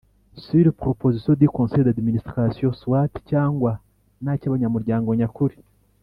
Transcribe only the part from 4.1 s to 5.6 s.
na cy abanyamuryango nyakuri